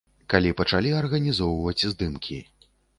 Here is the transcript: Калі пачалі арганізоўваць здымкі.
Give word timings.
Калі 0.33 0.53
пачалі 0.61 0.95
арганізоўваць 1.01 1.77
здымкі. 1.91 2.45